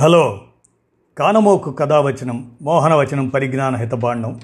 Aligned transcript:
Hello. 0.00 0.40
కానమోకు 1.18 1.72
కథావచనం 1.72 2.56
మోహనవచనం 2.62 3.28
పరిజ్ఞాన 3.28 3.76
హితబాండం 3.76 4.40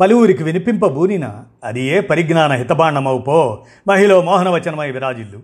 పలువురికి 0.00 0.42
వినిపింపబూనిన 0.42 1.44
అది 1.64 1.82
ఏ 1.82 2.00
పరిజ్ఞాన 2.00 2.52
హితబాండమవుపో 2.52 3.64
మహిళ 3.88 4.18
మోహనవచనమై 4.18 4.90
విరాజిల్లు. 4.90 5.40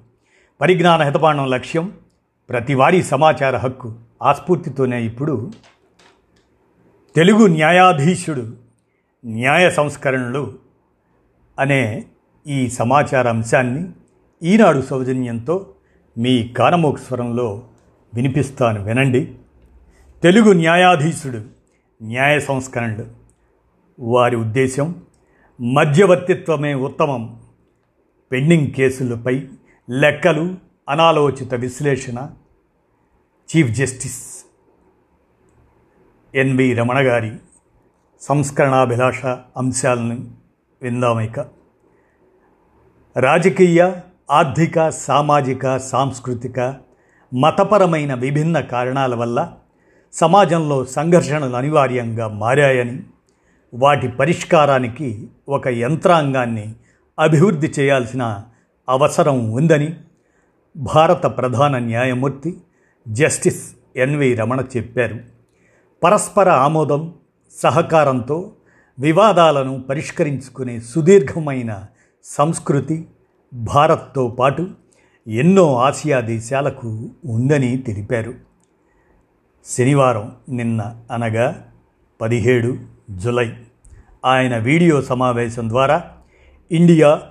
పరిజ్ఞాన 0.60 1.02
హితబాండం 1.02 1.50
లక్ష్యం 1.50 1.92
ప్రతివారీ 2.48 3.02
సమాచార 3.02 3.56
హక్కు 3.56 3.94
ఆస్ఫూర్తితోనే 4.22 5.02
ఇప్పుడు. 5.02 5.50
తెలుగు 7.16 7.46
న్యాయాధీశుడు 7.46 8.52
న్యాయ 9.26 9.70
సంస్కరణలు 9.70 10.52
అనే 11.58 12.04
ఈ 12.46 12.68
సమాచార 12.68 13.28
అంశాన్ని 13.28 13.92
ఈనాడు 14.42 14.80
సౌజన్యంతో 14.80 15.74
మీ 16.18 16.48
కానమోక్ 16.48 16.98
స్వరంలో 16.98 17.62
వినిపిస్తాను 18.14 18.84
వినండి. 18.84 19.34
తెలుగు 20.22 20.52
న్యాయాధీశుడు 20.52 21.42
న్యాయ 22.02 22.40
సంస్కరణలు. 22.40 23.06
వారి 24.00 24.36
ఉద్దేశం 24.36 25.02
మధ్యవర్తిత్వమే 25.60 26.74
ఉత్తమం. 26.74 27.42
పెండింగ్ 28.32 28.70
కేసులపై 28.70 29.48
లెక్కలు 29.90 30.56
అనాలోచిత 30.88 31.54
విశ్లేషణ. 31.54 32.30
చీఫ్ 33.56 33.70
జస్టిస్ 33.70 34.44
ఎన్వి 36.34 36.74
రమణ 36.74 37.06
గారి 37.06 37.36
సంస్కరణాభిలాష 38.20 39.26
అంశాలను 39.56 40.30
విందామైక 40.82 41.57
రాజకీయ 43.18 43.92
ఆర్థిక 44.30 44.88
సామాజిక 44.88 45.76
సాంస్కృతిక 45.76 46.74
మతపరమైన 47.34 48.14
విభిన్న 48.14 48.60
కారణాల 48.60 49.14
వల్ల 49.14 49.52
సమాజంలో 50.12 50.84
సంఘర్షణలు 50.84 51.56
అనివార్యంగా 51.56 52.28
మారాయని 52.28 53.02
వాటి 53.74 54.08
పరిష్కారానికి 54.08 55.28
ఒక 55.48 55.68
యంత్రాంగాన్ని 55.68 56.74
అభివృద్ధి 57.18 57.66
చేయాల్సిన 57.66 58.44
అవసరం 58.88 59.50
ఉందని 59.50 59.96
భారత 60.76 61.26
ప్రధాన 61.26 61.78
న్యాయమూర్తి 61.78 62.56
జస్టిస్ 63.08 63.72
ఎన్వి 63.96 64.34
రమణ 64.34 64.64
చెప్పారు. 64.76 65.16
పరస్పర 66.04 66.48
ఆమోదం 66.48 67.14
సహకారంతో 67.52 68.52
వివాదాలను 69.00 69.80
పరిష్కరించుకునే 69.80 70.80
సుదీర్ఘమైన 70.80 71.84
సంస్కృతి 72.24 73.06
భారత్తో 73.54 74.28
పాటు 74.28 74.70
ఎన్నో 75.26 75.76
ఆసియా 75.76 76.20
దేశాలకు 76.20 77.10
ఉందని 77.24 77.76
తెలిపారు. 77.78 78.34
శనివారం 79.64 80.32
నిన్న 80.48 81.04
అనగా 81.10 81.68
పదిహేడు 82.20 82.76
జులై 83.10 83.56
ఆయన 84.24 84.56
వీడియో 84.56 85.02
సమావేశం 85.02 85.68
ద్వారా 85.68 86.10
India 86.72 87.22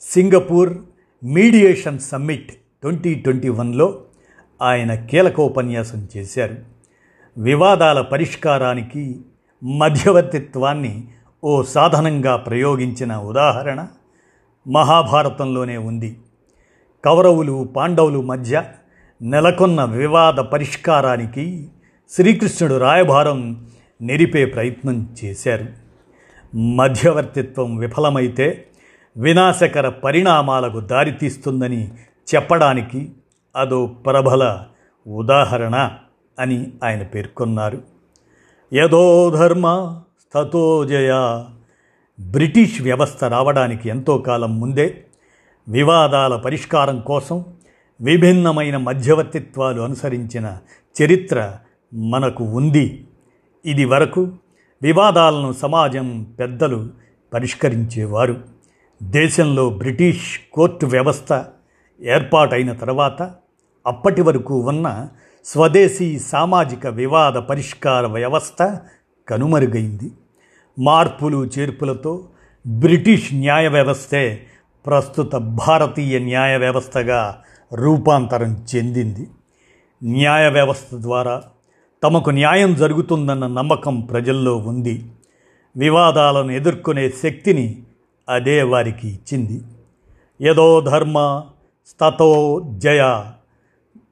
Singapore 0.00 0.78
mediation 1.24 1.98
summit 1.98 2.52
twenty 2.52 3.14
twenty 3.14 3.48
వన్లో 3.48 4.02
ఆయన 4.62 4.94
కీలకోపన్యాసం 4.94 6.08
చేశారు. 6.16 6.56
వివాదాల 7.38 8.00
పరిష్కారానికి 8.00 9.20
మధ్యవర్తిత్వాన్ని 9.64 11.08
ఓ 11.44 11.62
సాధనంగా 11.62 12.36
ప్రయోగించిన 12.36 13.16
ఉదాహరణ 13.16 13.88
మహాభారతంలోనే 14.66 15.76
ఉంది. 15.76 16.20
కౌరవులు 17.04 17.72
పాండవులు 17.76 18.22
మధ్య 18.22 18.64
నెలకొన్న 19.22 19.84
వివాద 19.84 20.34
పరిష్కారానికి 20.34 21.68
శ్రీకృష్ణుడు 22.10 22.74
రాయభారం 22.74 23.66
నెరిపే 24.00 24.44
ప్రయత్నం 24.44 25.16
చేశారు. 25.24 25.66
మధ్యవర్తిత్వం 26.56 27.76
విఫలమైతే 27.76 28.66
వినాశకర 29.16 29.88
పరిణామాలకు 29.88 30.80
దారితీస్తుందని 30.80 31.90
చెప్పడానికి 32.34 33.12
అదో 33.56 33.86
ప్రబల 33.86 34.64
ఉదాహరణ 35.06 35.90
అని 36.40 36.72
ఆయన 36.84 37.02
పేర్కొన్నారు. 37.02 37.82
యదో 38.74 39.30
ధర్మ 39.30 40.00
స్థతో 40.20 40.84
జయ 40.84 41.44
బ్రిటిష్ 42.20 42.82
వ్యవస్థ 42.82 43.24
రావడానికి 43.24 43.88
ఎంతో 43.88 44.18
కాలం 44.18 44.60
ముందే 44.60 45.04
వివాదాల 45.68 46.36
పరిష్కారం 46.36 47.00
కోసం 47.00 47.44
విభిన్నమైన 48.00 48.76
మధ్యవర్తిత్వాలు 48.76 49.82
అనుసరించిన 49.82 50.58
చరిత్ర 51.02 51.54
మనకు 51.94 52.44
ఉంది. 52.44 53.06
ఇది 53.64 53.84
వరకు 53.84 54.32
వివాదాలను 54.82 55.52
సమాజం 55.52 56.26
పెద్దలు 56.38 56.88
పరిష్కరించేవారు. 57.34 58.40
దేశంలో 59.02 59.70
బ్రిటిష్ 59.70 60.38
కోర్టు 60.52 60.86
వ్యవస్థ 60.86 61.44
ఏర్పాటైన 62.00 62.72
తర్వాత 62.72 63.34
అప్పటి 63.86 64.20
వరకు 64.20 64.68
ఉన్న 64.68 65.08
స్వదేశీ 65.44 66.18
సామాజిక 66.18 66.86
వివాద 66.86 67.32
పరిష్కార 67.32 68.06
వ్యవస్థ 68.06 68.78
కనుమరుగైంది. 69.28 70.10
మార్పులు 70.78 71.44
చేర్పులతో 71.44 72.24
బ్రిటిష్ 72.66 73.34
న్యాయ 73.34 73.68
వ్యవస్థే 73.68 74.46
ప్రస్తుత 74.86 75.34
భారతీయ 75.36 76.18
న్యాయ 76.18 76.56
వ్యవస్థగా 76.56 77.38
రూపాంతరం 77.74 78.66
చెందింది. 78.76 79.26
న్యాయ 80.04 80.48
వ్యవస్థ 80.48 80.94
ద్వారా 80.94 81.42
తమకు 82.02 82.30
న్యాయం 82.30 82.74
జరుగుతుందన్న 82.74 83.46
నమ్మకం 83.46 84.00
ప్రజల్లో 84.00 84.56
ఉంది. 84.56 85.04
వివాదాలను 85.76 86.52
ఎదుర్కొనే 86.52 87.10
శక్తిని 87.10 87.82
అదే 88.28 88.62
వారికి 88.62 89.08
ఇచ్చింది. 89.08 89.60
యదో 90.42 90.80
ధర్మ 90.80 91.42
స్తతో 91.86 92.62
జయ 92.78 93.24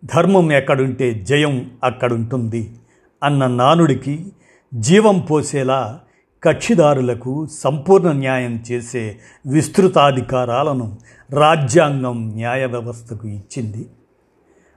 ధర్మం 0.04 0.52
ఎక్కడుంటే 0.52 1.14
జయం 1.14 1.70
అక్కడుంటుంది 1.84 2.74
అన్న 3.22 3.46
నానుడికి 3.46 4.26
జీవం 4.74 5.18
పోసేలా 5.18 6.00
కక్షిదారులకు 6.44 7.48
సంపూర్ణ 7.52 8.12
న్యాయం 8.12 8.64
చేసే 8.70 9.18
విస్తృతాధికారాలను 9.46 10.98
రాజ్యాంగం 11.30 12.32
న్యాయ 12.34 12.66
వ్యవస్థకు 12.66 13.28
ఇచ్చింది. 13.28 13.86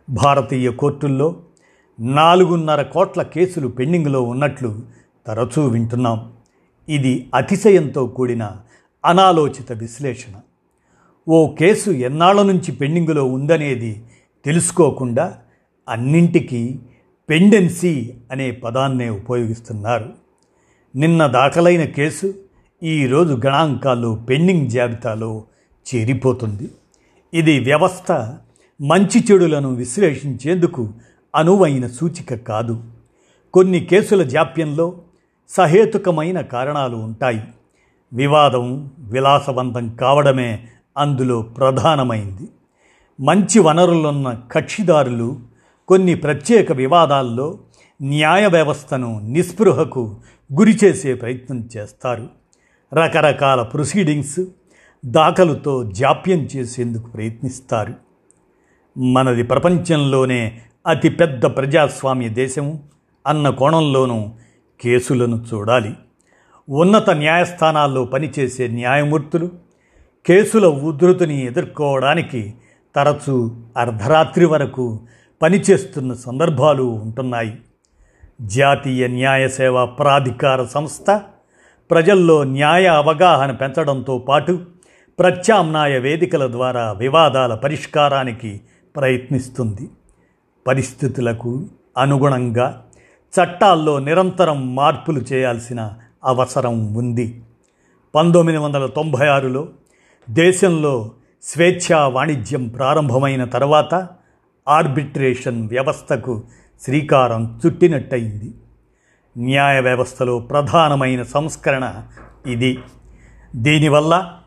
భారతీయ 0.09 0.72
కోర్టుల్లో 0.72 1.35
నాలుగున్నర 2.00 2.81
కోట్ల 2.81 3.22
కేసులు 3.22 3.67
పెండింగ్లో 3.67 4.22
ఉన్నట్లు 4.22 4.79
తరచూ 5.27 5.67
వింటున్నాం. 5.67 6.31
ఇది 6.89 7.29
అతిశయంతో 7.35 8.07
కూడిన 8.07 8.51
అనాలోచిత 9.06 9.72
విశ్లేషణ. 9.72 10.39
ఓ 11.29 11.53
కేసు 11.53 11.89
ఎన్నాళ్ళ 11.91 12.41
నుంచి 12.41 12.72
పెండింగ్లో 12.72 13.25
ఉందనేది 13.25 14.03
తెలుసుకోకుండా 14.45 15.38
అన్నింటికీ 15.89 16.79
పెండెన్సీ 17.29 18.13
అనే 18.31 18.51
పదాన్నే 18.51 19.09
ఉపయోగిస్తున్నారు. 19.09 20.26
నిన్న 20.97 21.27
దాఖలైన 21.27 21.83
కేసు 21.83 22.33
ఈరోజు 22.83 23.41
గణాంకాలు 23.45 24.25
పెండింగ్ 24.29 24.69
జాబితాలో 24.69 25.43
చేరిపోతుంది. 25.95 26.71
ఇది 27.33 27.59
వ్యవస్థ 27.59 28.11
మంచి 28.81 29.25
చెడులను 29.31 29.73
విశ్లేషించేందుకు 29.73 30.89
అనువైన 31.35 31.87
సూచిక 31.87 32.33
కాదు. 32.33 32.83
కొన్ని 33.53 33.79
కేసుల 33.79 34.23
జాప్యంలో 34.23 34.97
సహేతుకమైన 35.49 36.41
కారణాలు 36.41 36.95
ఉంటాయి. 36.95 37.41
వివాదం 38.13 38.91
విలాసవంతం 38.99 39.95
కావడమే 39.95 40.67
అందులో 40.97 41.41
ప్రధానమైంది. 41.41 42.47
మంచి 43.19 43.59
వనరులున్న 43.59 44.39
కక్షిదారులు 44.51 45.39
కొన్ని 45.88 46.15
ప్రత్యేక 46.15 46.71
వివాదాల్లో 46.71 47.57
న్యాయ 48.01 48.47
వ్యవస్థను 48.47 49.19
నిస్పృహకు 49.23 50.15
గురి 50.53 50.77
చేసే 50.83 51.13
ప్రయత్నం 51.13 51.69
చేస్తారు. 51.77 52.27
రకరకాల 52.94 53.61
ప్రొసీడింగ్స్ 53.61 54.45
దాఖలుతో 55.05 55.83
జాప్యం 55.83 56.39
చేసేందుకు 56.39 57.09
ప్రయత్నిస్తారు. 57.09 57.94
మనది 58.99 59.44
ప్రపంచంలోనే 59.44 60.61
అతిపెద్ద 60.88 61.44
ప్రజాస్వామ్య 61.44 62.29
దేశం 62.29 62.83
అన్న 63.27 63.49
కోణంలోనూ 63.49 64.29
కేసులను 64.81 65.45
చూడాలి. 65.53 65.93
ఉన్నత 66.69 67.09
న్యాయస్థానాల్లో 67.09 68.05
పనిచేసే 68.05 68.67
న్యాయమూర్తులు 68.67 69.50
కేసుల 70.25 70.65
ఉధృతిని 70.65 71.45
ఎదుర్కోవడానికి 71.45 72.53
తరచూ 72.95 73.51
అర్ధరాత్రి 73.77 74.45
వరకు 74.45 75.00
పనిచేస్తున్న 75.41 76.13
సందర్భాలు 76.13 76.83
ఉంటున్నాయి. 76.83 77.57
జాతీయ 78.42 79.07
న్యాయ 79.07 79.48
సేవా 79.48 79.86
ప్రాధికార 79.86 80.63
సంస్థ 80.63 81.22
ప్రజల్లో 81.92 82.44
న్యాయ 82.44 82.86
అవగాహన 82.86 83.51
పెంచడంతో 83.51 84.18
పాటు 84.18 84.66
ప్రత్యామ్నాయ 85.19 85.98
వేదికల 85.98 86.51
ద్వారా 86.51 86.92
వివాదాల 86.92 87.56
పరిష్కారానికి 87.56 88.62
ప్రయత్నిస్తుంది. 88.95 89.89
పరిస్థితులకు 90.68 91.66
అనుగుణంగా 91.98 92.84
చట్టాల్లో 93.34 94.00
నిరంతరం 94.00 94.75
మార్పులు 94.75 95.19
చేయాల్సిన 95.19 95.94
అవసరం 96.24 96.94
ఉంది. 96.94 97.42
పంతొమ్మిది 98.16 98.57
వందల 98.57 98.86
తొంభై 98.86 99.28
ఆరులో 99.28 99.68
దేశంలో 100.30 101.12
స్వేచ్ఛా 101.44 102.07
వాణిజ్యం 102.07 102.68
ప్రారంభమైన 102.68 103.44
తర్వాత 103.44 104.07
ఆర్బిట్రేషన్ 104.68 105.69
వ్యవస్థకు 105.69 106.44
శ్రీకారం 106.81 107.62
చుట్టినట్టయింది. 107.65 108.53
న్యాయ 109.38 109.79
వ్యవస్థలో 109.79 110.39
ప్రధానమైన 110.39 111.24
సంస్కరణ 111.24 112.03
ఇది. 112.47 112.79
దీనివల్ల 113.56 114.39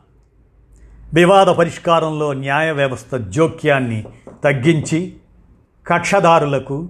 వివాద 1.15 1.47
పరిష్కారంలో 1.47 2.33
న్యాయ 2.33 2.71
వ్యవస్థ 2.71 3.15
జోక్యాన్ని 3.15 4.05
తగ్గించి 4.45 5.17
కక్షదారులకు 5.87 6.89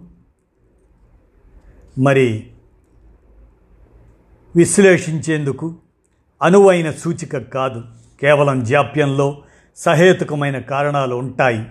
మరి 1.98 2.50
విశ్లేషించేందుకు 4.56 5.74
అనువైన 6.42 6.90
సూచిక 6.90 7.38
కాదు. 7.38 7.84
కేవలం 8.20 8.64
జాప్యంలో 8.64 9.42
సహేతుకమైన 9.76 10.58
కారణాలు 10.58 11.14
ఉంటాయి. 11.14 11.66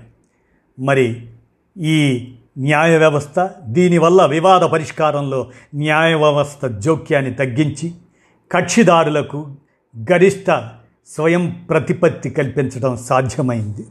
మరి 0.80 1.30
ఈ 1.78 2.34
న్యాయ 2.60 2.98
వ్యవస్థ 2.98 3.50
దీనివల్ల 3.68 4.26
వివాద 4.26 4.64
పరిష్కారంలో 4.64 5.52
న్యాయ 5.76 6.16
వ్యవస్థ 6.16 6.66
జోక్యాన్ని 6.66 7.34
తగ్గించి 7.34 7.94
కక్షిదారులకు 8.52 9.40
గరిష్ట 10.12 10.50
స్వయం 11.08 11.66
ప్రతిపత్తి 11.70 12.30
కల్పించడం 12.30 12.98
సాధ్యమైంది. 12.98 13.86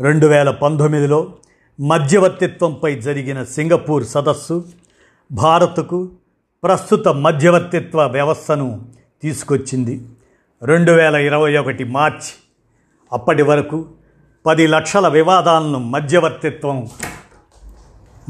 రెండు 0.00 0.26
వేల 0.26 0.50
పంతొమ్మిదిలో 0.50 1.32
మధ్యవర్తిత్వంపై 1.80 3.00
జరిగిన 3.00 3.42
సింగపూర్ 3.42 4.04
సదస్సు 4.04 4.64
భారత్కు 5.32 6.10
ప్రస్తుత 6.62 7.08
మధ్యవర్తిత్వ 7.08 8.06
వ్యవస్థను 8.06 8.86
తీసుకొచ్చింది. 9.22 10.00
రెండు 10.62 10.92
వేల 10.92 11.16
ఇరవై 11.16 11.56
ఒకటి 11.56 11.84
మార్చి 11.84 12.32
అప్పటి 13.12 13.42
వరకు 13.42 13.86
పది 14.46 14.66
లక్షల 14.66 15.08
వివాదాలను 15.08 15.78
మధ్యవర్తిత్వం 15.78 16.88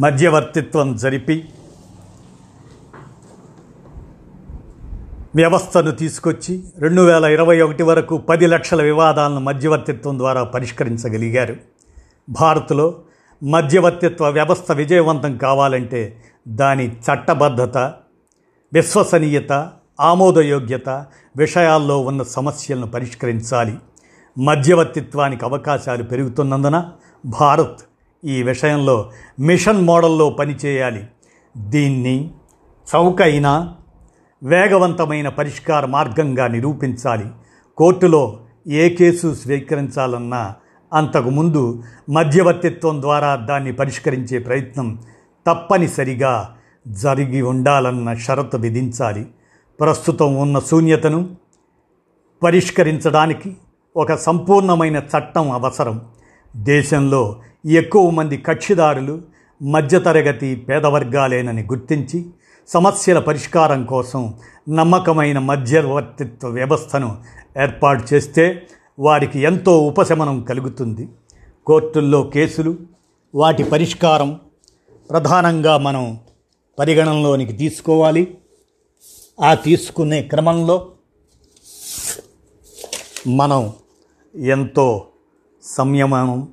మధ్యవర్తిత్వం 0.01 0.97
జరిపి 0.97 1.49
వ్యవస్థను 5.35 5.91
తీసుకొచ్చి 5.91 6.65
రెండు 6.79 7.03
వేల 7.03 7.25
ఇరవై 7.25 7.61
ఒకటి 7.61 7.83
వరకు 7.83 8.17
పది 8.19 8.47
లక్షల 8.47 8.83
వివాదాలను 8.83 9.41
మధ్యవర్తిత్వం 9.41 10.19
ద్వారా 10.19 10.43
పరిష్కరించగలిగారు. 10.45 11.57
భారత్లో 12.29 12.87
మధ్యవర్తిత్వ 13.43 14.29
వ్యవస్థ 14.29 14.73
విజయవంతం 14.73 15.37
కావాలంటే 15.37 16.23
దాని 16.49 16.87
చట్టబద్ధత 16.89 17.79
విశ్వసనీయత 18.73 19.53
ఆమోదయోగ్యత 20.01 20.89
విషయాల్లో 21.37 22.01
ఉన్న 22.01 22.23
సమస్యలను 22.23 22.87
పరిష్కరించాలి. 22.87 23.75
మధ్యవర్తిత్వానికి 24.39 25.45
అవకాశాలు 25.45 26.03
పెరుగుతున్నందున 26.03 26.91
భారత్ 27.27 27.81
ఈ 28.25 28.43
విషయంలో 28.43 29.11
మిషన్ 29.41 29.85
మోడల్లో 29.85 30.31
పనిచేయాలి. 30.31 31.07
దీన్ని 31.57 32.31
చౌకైన 32.95 33.75
వేగవంతమైన 34.43 35.29
పరిష్కార 35.29 35.87
మార్గంగా 35.87 36.47
నిరూపించాలి. 36.47 37.27
కోర్టులో 37.77 38.39
ఏ 38.69 38.89
కేసు 38.89 39.35
స్వీకరించాలన్నా 39.35 40.55
అంతకుముందు 40.93 41.83
మధ్యవర్తిత్వం 42.11 43.03
ద్వారా 43.03 43.37
దాన్ని 43.37 43.73
పరిష్కరించే 43.73 44.39
ప్రయత్నం 44.39 45.03
తప్పనిసరిగా 45.47 46.57
జరిగి 46.89 47.43
ఉండాలన్న 47.43 48.15
షరతు 48.15 48.57
విధించాలి. 48.57 49.27
ప్రస్తుతం 49.81 50.37
ఉన్న 50.37 50.59
శూన్యతను 50.59 51.37
పరిష్కరించడానికి 52.43 53.57
ఒక 53.97 54.15
సంపూర్ణమైన 54.15 54.97
చట్టం 54.97 55.51
అవసరం. 55.51 56.01
దేశంలో 56.57 57.41
ఎక్కువ 57.69 58.11
మంది 58.11 58.37
కక్షిదారులు 58.37 59.23
మధ్యతరగతి 59.63 60.57
పేదవర్గాలేనని 60.57 61.63
గుర్తించి 61.63 62.27
సమస్యల 62.69 63.19
పరిష్కారం 63.19 63.85
కోసం 63.85 64.35
నమ్మకమైన 64.69 65.39
మధ్యవర్తిత్వ 65.39 66.49
వ్యవస్థను 66.49 67.23
ఏర్పాటు 67.63 68.15
చేస్తే 68.15 68.67
వారికి 68.99 69.39
ఎంతో 69.39 69.79
ఉపశమనం 69.79 70.43
కలుగుతుంది. 70.43 71.09
కోర్టుల్లో 71.67 72.23
కేసులు 72.23 72.77
వాటి 73.35 73.63
పరిష్కారం 73.63 74.41
ప్రధానంగా 75.11 75.79
మనం 75.79 76.21
పరిగణనలోనికి 76.79 77.53
తీసుకోవాలి. 77.53 78.39
ఆ 79.45 79.55
తీసుకునే 79.55 80.23
క్రమంలో 80.23 80.89
మనం 83.27 83.73
ఎంతో 84.35 85.07
సంయమనం 85.63 86.49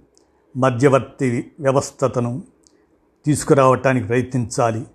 మధ్యవర్తి 0.56 1.52
వ్యవస్థతను 1.60 2.44
తీసుకురావటానికి 3.26 4.08
ప్రయత్నించాలి. 4.08 4.86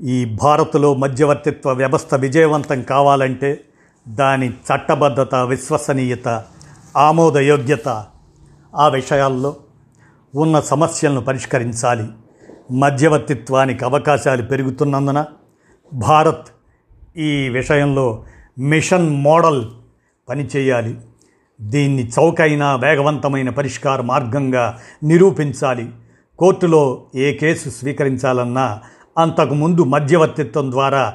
ఈ 0.00 0.24
భారత్లో 0.24 0.94
మధ్యవర్తిత్వ 0.94 1.72
వ్యవస్థ 1.72 2.14
విజయవంతం 2.14 2.82
కావాలంటే 2.82 3.64
దాని 4.08 4.48
చట్టబద్ధత 4.48 5.34
విశ్వసనీయత 5.34 6.44
ఆమోదయోగ్యత 6.96 7.88
ఆ 8.74 8.88
విషయాల్లో 8.88 9.56
ఉన్న 10.34 10.60
సమస్యలను 10.60 11.20
పరిష్కరించాలి. 11.20 12.08
మధ్యవర్తిత్వానికి 12.72 13.84
అవకాశాలు 13.84 14.42
పెరుగుతున్నందున 14.42 15.24
భారత్ 15.94 16.46
ఈ 17.16 17.48
విషయంలో 17.48 18.24
మిషన్ 18.58 19.08
మోడల్ 19.10 19.64
పనిచేయాలి. 20.28 21.00
దీన్ని 21.60 22.08
చౌకైన 22.08 22.78
వేగవంతమైన 22.82 23.50
పరిష్కార 23.50 24.00
మార్గంగా 24.00 24.78
నిరూపించాలి. 25.02 25.88
కోర్టులో 26.38 27.06
ఏ 27.14 27.32
కేసు 27.32 27.70
స్వీకరించాలన్నా 27.70 28.80
అంతకుముందు 29.18 29.84
మధ్యవర్తిత్వం 29.84 30.70
ద్వారా 30.70 31.14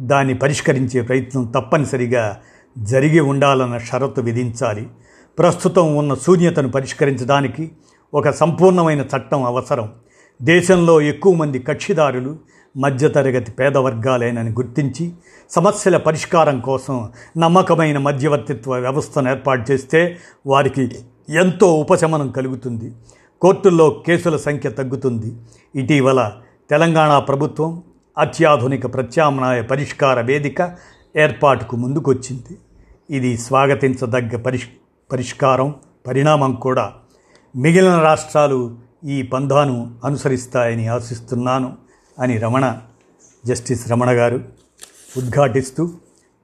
దాన్ని 0.00 0.34
పరిష్కరించే 0.34 1.00
ప్రయత్నం 1.00 1.44
తప్పనిసరిగా 1.44 2.40
జరిగి 2.78 3.20
ఉండాలన్న 3.20 3.78
షరతు 3.78 4.20
విధించాలి. 4.20 4.88
ప్రస్తుతం 5.38 5.96
ఉన్న 5.96 6.14
శూన్యతను 6.14 6.68
పరిష్కరించడానికి 6.68 7.70
ఒక 8.14 8.30
సంపూర్ణమైన 8.30 9.00
చట్టం 9.00 9.44
అవసరం. 9.44 9.92
దేశంలో 10.42 11.00
ఎక్కువ 11.00 11.34
మంది 11.34 11.58
కక్షిదారులు 11.58 12.36
మధ్యతరగతి 12.76 13.52
పేదవర్గాలేనని 13.52 14.50
గుర్తించి 14.50 15.12
సమస్యల 15.50 15.96
పరిష్కారం 15.96 16.60
కోసం 16.60 17.08
నమ్మకమైన 17.36 17.98
మధ్యవర్తిత్వ 17.98 18.74
వ్యవస్థను 18.74 19.28
ఏర్పాటు 19.28 19.72
చేస్తే 19.72 20.18
వారికి 20.46 20.90
ఎంతో 21.30 21.74
ఉపశమనం 21.74 22.30
కలుగుతుంది. 22.30 22.92
కోర్టుల్లో 23.40 24.02
కేసుల 24.06 24.36
సంఖ్య 24.36 24.70
తగ్గుతుంది. 24.70 25.36
ఇటీవల 25.74 26.32
తెలంగాణ 26.70 27.18
ప్రభుత్వం 27.18 27.82
అత్యాధునిక 28.18 28.94
ప్రత్యామ్నాయ 28.94 29.62
పరిష్కార 29.62 30.20
వేదిక 30.20 30.76
ఏర్పాటుకు 31.16 31.76
ముందుకొచ్చింది. 31.76 32.58
ఇది 33.10 33.36
స్వాగతించదగ్గ 33.36 34.36
పరిష్ 34.36 34.68
పరిష్కారం 35.12 35.74
పరిణామం 36.06 36.54
కూడా 36.54 36.92
మిగిలిన 37.56 37.98
రాష్ట్రాలు 37.98 38.76
ఈ 39.04 39.22
పంధాను 39.22 39.94
అనుసరిస్తాయని 40.04 40.88
ఆశిస్తున్నాను. 40.88 41.85
అని 42.18 42.38
రమణ 42.38 42.78
జస్టిస్ 43.46 43.90
రమణ 43.90 44.10
గారు 44.10 44.44
ఉద్ఘాటిస్తూ 45.16 45.90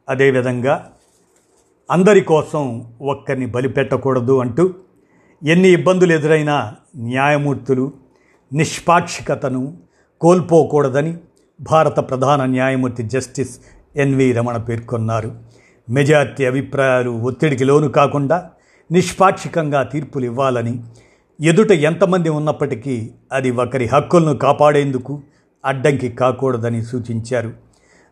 అదేవిధంగా 0.09 0.91
అందరి 1.91 2.21
కోసం 2.21 2.91
ఒక్కరిని 3.03 3.47
బలిపెట్టకూడదు 3.47 4.41
అంటూ 4.41 4.75
ఎన్ని 5.45 5.69
ఇబ్బందులు 5.69 6.13
ఎదురైనా 6.13 6.75
న్యాయమూర్తులు 6.97 7.93
నిష్పాక్షికతను 8.53 9.77
కోల్పోకూడదని 10.21 11.17
భారత 11.61 11.99
ప్రధాన 11.99 12.45
న్యాయమూర్తి 12.45 13.03
జస్టిస్ 13.03 13.61
ఎన్వి 13.97 14.33
రమణ 14.33 14.57
పేర్కొన్నారు. 14.57 15.35
మెజార్టీ 15.91 16.45
అభిప్రాయాలు 16.45 17.11
ఒత్తిడికి 17.11 17.65
లోను 17.65 17.89
కాకుండా 17.89 18.51
నిష్పాక్షికంగా 18.93 19.83
తీర్పులు 19.83 20.25
ఇవ్వాలని 20.25 20.83
ఎదుట 21.41 21.71
ఎంతమంది 21.71 22.29
ఉన్నప్పటికీ 22.29 23.11
అది 23.33 23.51
ఒకరి 23.51 23.87
హక్కులను 23.87 24.37
కాపాడేందుకు 24.37 25.23
అడ్డంకి 25.65 26.09
కాకూడదని 26.09 26.85
సూచించారు. 26.85 27.53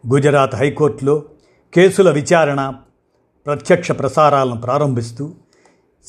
గుజరాత్ 0.08 0.54
హైకోర్టులో 0.54 1.22
కేసుల 1.74 2.10
విచారణ 2.10 2.72
ప్రత్యక్ష 3.46 3.92
ప్రసారాలను 3.92 4.60
ప్రారంభిస్తూ 4.60 5.32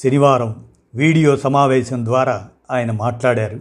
శనివారం 0.03 0.65
వీడియో 0.95 1.38
సమావేశం 1.38 2.05
ద్వారా 2.05 2.48
ఆయన 2.71 2.91
మాట్లాడారు. 2.91 3.60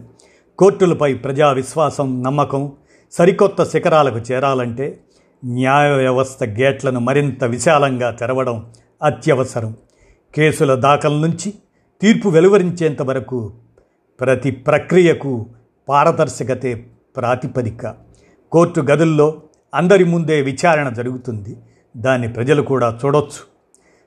కోర్టులపై 0.57 1.13
ప్రజా 1.13 1.51
విశ్వాసం 1.51 2.23
నమ్మకం 2.23 2.71
సరికొత్త 3.11 3.63
శిఖరాలకు 3.63 4.17
చేరాలంటే 4.17 4.99
న్యాయ 5.45 5.97
వ్యవస్థ 5.97 6.43
గేట్లను 6.43 6.99
మరింత 6.99 7.43
విశాలంగా 7.43 8.11
తెరవడం 8.11 8.71
అత్యవసరం. 9.03 9.75
కేసుల 10.35 10.75
దాఖల 10.75 11.13
నుంచి 11.13 11.53
తీర్పు 12.01 12.29
వెలువరించేంత 12.29 13.01
వరకు 13.01 13.53
ప్రతి 14.19 14.51
ప్రక్రియకు 14.51 15.45
పారదర్శకతే 15.89 16.87
ప్రాతిపదిక. 17.15 17.95
కోర్టు 18.51 18.81
గదుల్లో 18.81 19.41
అందరి 19.73 20.03
ముందే 20.03 20.41
విచారణ 20.41 20.89
జరుగుతుంది. 20.89 21.57
దాన్ని 21.97 22.27
ప్రజలు 22.27 22.61
కూడా 22.61 22.99
చూడొచ్చు. 23.05 23.51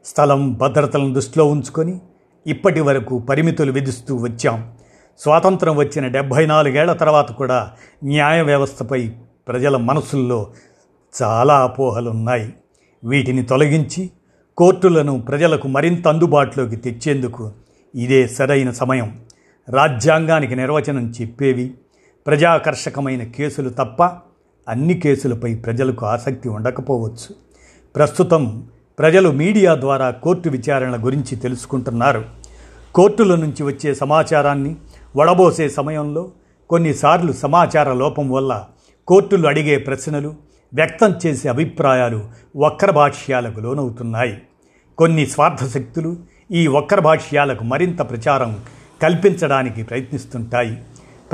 స్థలం 0.04 0.52
భద్రతలను 0.52 1.12
దృష్టిలో 1.12 1.44
ఉంచుకొని 1.46 2.00
ఇప్పటి 2.46 2.80
వరకు 2.80 3.18
పరిమితులు 3.18 3.73
విధిస్తూ 3.73 4.16
వచ్చాం. 4.16 4.75
స్వాతంత్రం 5.18 5.76
వచ్చిన 5.76 6.06
డెబ్భై 6.06 6.46
నాలుగేళ్ళ 6.46 6.92
తర్వాత 6.92 7.32
కూడా 7.32 7.70
న్యాయ 8.04 8.42
వ్యవస్థపై 8.42 9.12
ప్రజల 9.49 9.76
మనసుల్లో 9.76 10.52
చాలా 11.23 11.62
అపోహలున్నాయి. 11.62 12.54
వీటిని 13.04 13.42
తొలగించి 13.42 14.11
కోర్టులను 14.56 15.20
ప్రజలకు 15.20 15.68
మరింత 15.68 16.08
అందుబాటులోకి 16.08 16.76
తెచ్చేందుకు 16.76 17.52
ఇదే 17.94 18.26
సరైన 18.26 18.70
సమయం. 18.70 19.20
రాజ్యాంగానికి 19.68 20.56
నిర్వచనం 20.56 21.11
చెప్పేవి 21.20 21.75
ప్రజాకర్షకమైన 22.26 23.22
కేసులు 23.22 23.68
తప్ప 23.68 24.02
అన్ని 24.68 24.94
కేసులపై 24.94 25.54
ప్రజలకు 25.54 26.06
ఆసక్తి 26.06 26.48
ఉండకపోవచ్చు. 26.48 27.34
ప్రస్తుతం 27.96 28.64
ప్రజలు 28.98 29.28
మీడియా 29.28 29.74
ద్వారా 29.74 30.10
కోర్టు 30.10 30.48
విచారణల 30.48 31.04
గురించి 31.04 31.36
తెలుసుకుంటున్నారు. 31.36 32.24
కోర్టుల 32.94 33.34
నుంచి 33.34 33.62
వచ్చే 33.62 33.94
సమాచారాన్ని 33.94 34.76
వడబోసే 35.16 35.68
సమయంలో 35.68 36.32
కొన్నిసార్లు 36.70 37.32
సమాచార 37.32 37.92
లోపం 37.92 38.30
వల్ల 38.30 38.64
కోర్టులు 39.08 39.48
అడిగే 39.48 39.78
ప్రశ్నలు 39.78 40.34
వ్యక్తం 40.74 41.14
చేసే 41.26 41.48
అభిప్రాయాలు 41.48 42.24
వక్రభాష్యాలకు 42.56 43.60
లోనవుతున్నాయి. 43.60 44.42
కొన్ని 44.98 45.26
స్వార్థ 45.26 45.64
శక్తులు 45.64 46.16
ఈ 46.50 46.66
వక్రభాష్యాలకు 46.66 47.64
మరింత 47.64 47.98
ప్రచారం 47.98 48.60
కల్పించడానికి 49.02 49.82
ప్రయత్నిస్తుంటాయి. 49.82 50.82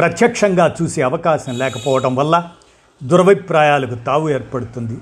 ప్రత్యక్షంగా 0.01 0.75
చూసే 0.83 1.03
అవకాశం 1.03 1.59
లేకపోవడం 1.59 2.17
వల్ల 2.17 2.49
దురభిప్రాయాలకు 3.03 3.95
తావు 3.95 4.31
ఏర్పడుతుంది. 4.31 4.99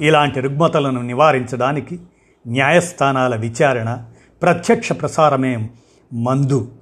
ఇలాంటి 0.00 0.40
రుగ్మతలను 0.40 1.02
నివారించడానికి 1.02 2.00
న్యాయస్థానాల 2.46 3.36
విచారణ 3.36 4.04
ప్రత్యక్ష 4.42 4.92
ప్రసారమే 4.92 5.70
మందు. 6.12 6.72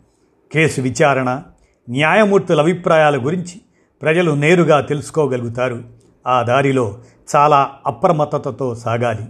కేసు 0.52 0.80
విచారణ 0.80 1.42
న్యాయమూర్తుల 1.90 2.60
అభిప్రాయాల 2.60 3.16
గురించి 3.26 3.60
ప్రజలు 4.02 4.30
నేరుగా 4.32 4.80
తెలుసుకోగలుగుతారు. 4.80 5.82
ఆ 6.26 6.42
దారిలో 6.42 6.98
చాలా 7.36 7.70
అప్రమత్తతతో 7.86 8.74
సాగాలి. 8.74 9.24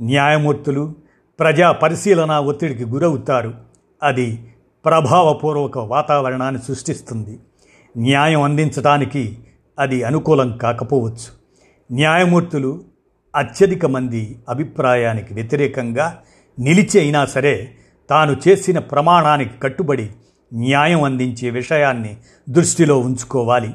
న్యాయమూర్తులు 0.00 0.94
ప్రజా 1.40 1.72
పరిశీలన 1.72 2.32
ఒత్తిడికి 2.32 2.84
గురవుతారు. 2.84 3.54
అది 4.02 4.52
ప్రభావపూర్వక 4.84 5.78
వాతావరణాన్ని 5.78 6.62
సృష్టిస్తుంది. 6.62 7.38
న్యాయం 7.96 8.42
అందించడానికి 8.42 9.38
అది 9.78 10.02
అనుకూలం 10.02 10.56
కాకపోవచ్చు. 10.56 11.40
న్యాయమూర్తులు 11.92 12.84
అత్యధిక 13.36 13.86
మంది 13.86 14.38
అభిప్రాయానికి 14.48 15.34
వ్యతిరేకంగా 15.34 16.18
నిలిచి 16.58 17.00
అయినా 17.00 17.24
సరే 17.24 17.72
తాను 18.10 18.36
చేసిన 18.48 18.78
ప్రమాణానికి 18.78 19.58
కట్టుబడి 19.62 20.10
న్యాయం 20.54 21.02
అందించే 21.02 21.50
విషయాన్ని 21.50 22.16
దృష్టిలో 22.48 22.98
ఉంచుకోవాలి. 22.98 23.70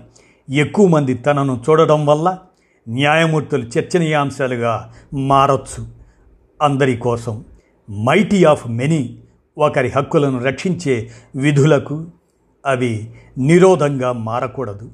ఎక్కువ 0.49 0.87
మంది 0.87 1.13
తనను 1.13 1.63
చూడడం 1.69 2.05
వల్ల 2.05 2.37
న్యాయమూర్తులు 2.89 3.63
చర్చనీయాంశాలుగా 3.63 4.93
మారచ్చు. 5.13 5.87
అందరి 6.61 6.97
కోసం 6.97 7.45
మైటీ 8.05 8.43
ఆఫ్ 8.43 8.67
మెనీ 8.67 9.19
ఒకరి 9.57 9.89
హక్కులను 9.89 10.43
రక్షించే 10.43 11.09
విధులకు 11.35 12.07
అవి 12.65 13.13
నిరోధంగా 13.37 14.11
మారకూడదు. 14.11 14.89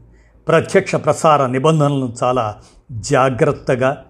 ప్రత్యక్ష 0.47 0.95
ప్రసార 0.95 1.45
నిబంధనలను 1.45 2.13
చాలా 2.23 2.55
జాగ్రత్తగా 2.91 4.05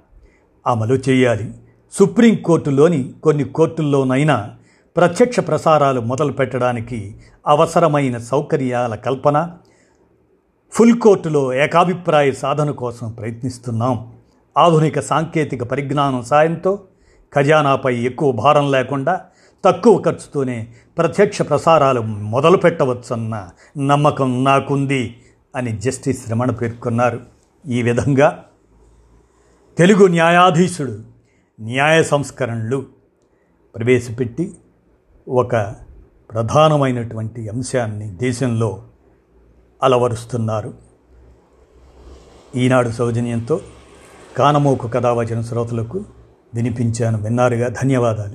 అమలు 0.67 0.95
చేయాలి. 1.09 1.53
సుప్రీంకోర్టులోని 1.91 3.13
కొన్ని 3.23 3.43
కోర్టుల్లోనైనా 3.43 4.49
ప్రత్యక్ష 4.97 5.39
ప్రసారాలు 5.39 6.01
మొదలు 6.01 6.31
పెట్టడానికి 6.31 7.15
అవసరమైన 7.47 8.17
సౌకర్యాల 8.17 8.95
కల్పన 8.95 9.51
ఫుల్ 10.71 10.99
కోర్టులో 10.99 11.53
ఏకాభిప్రాయ 11.53 12.31
సాధన 12.31 12.71
కోసం 12.71 13.11
ప్రయత్నిస్తున్నాం. 13.11 14.13
ఆధునిక 14.57 14.99
సాంకేతిక 14.99 15.63
పరిజ్ఞానం 15.63 16.23
సాయంతో 16.23 16.79
ఖజానాపై 17.35 17.95
ఎక్కువ 17.95 18.31
భారం 18.31 18.71
లేకుండా 18.71 19.21
తక్కువ 19.65 20.01
ఖర్చుతోనే 20.01 20.67
ప్రత్యక్ష 20.97 21.41
ప్రసారాలు 21.41 22.01
మొదలు 22.01 22.57
పెట్టవచ్చన్న 22.57 23.49
నమ్మకం 23.77 24.43
నాకుంది 24.43 25.21
అని 25.55 25.77
జస్టిస్ 25.77 26.31
రమణ 26.31 26.51
పేర్కొన్నారు. 26.51 27.19
ఈ 27.67 27.81
విధంగా 27.81 28.45
తెలుగు 29.77 30.07
న్యాయాధీశుడు 30.07 30.99
న్యాయ 31.61 32.03
సంస్కరణలు 32.03 32.85
ప్రవేశపెట్టి 33.75 34.55
ఒక 35.27 35.55
ప్రధానమైనటువంటి 36.31 37.49
అంశాన్ని 37.49 38.09
దేశంలో 38.09 38.83
అలవరుస్తున్నారు. 39.83 40.73
ఈనాడు 42.55 42.89
సౌజన్యంతో 42.89 43.61
కానమోకు 44.37 44.87
కథావచన 44.87 45.41
శ్రోతలకు 45.41 46.03
వినిపించాను. 46.55 47.17
విన్నారుగా? 47.17 47.67
ధన్యవాదాలు. 47.67 48.29